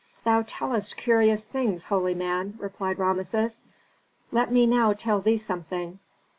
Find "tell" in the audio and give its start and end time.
4.93-5.21